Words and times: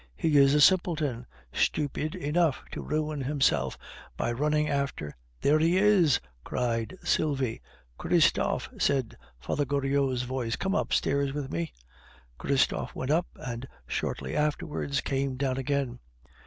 He 0.15 0.35
is 0.37 0.55
a 0.55 0.61
simpleton, 0.61 1.27
stupid 1.53 2.15
enough 2.15 2.63
to 2.71 2.81
ruin 2.81 3.21
himself 3.21 3.77
by 4.17 4.31
running 4.31 4.67
after" 4.67 5.15
"There 5.43 5.59
he 5.59 5.77
is!" 5.77 6.19
cried 6.43 6.97
Sylvie. 7.03 7.61
"Christophe," 7.99 8.67
cried 8.79 9.15
Father 9.39 9.63
Goriot's 9.67 10.23
voice, 10.23 10.55
"come 10.55 10.73
upstairs 10.73 11.33
with 11.33 11.51
me." 11.53 11.71
Christophe 12.39 12.95
went 12.95 13.11
up, 13.11 13.27
and 13.35 13.67
shortly 13.85 14.35
afterwards 14.35 15.01
came 15.01 15.35
down 15.35 15.57
again. 15.59 15.99